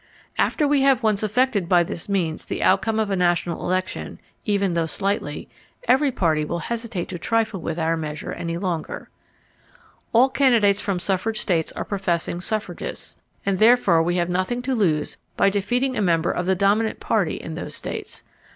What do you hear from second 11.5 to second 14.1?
are professing suffragists, and therefore